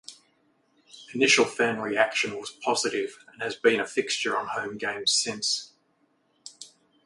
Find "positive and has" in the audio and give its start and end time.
2.49-3.55